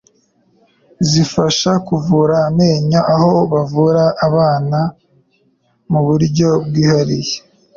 zifasha 1.09 1.71
kuvura 1.87 2.35
amenyo 2.49 3.01
aho 3.15 3.33
bavura 3.51 4.05
n'abana 4.17 4.79
mu 5.91 5.99
buryo 6.07 6.49
bwihariye. 6.65 7.35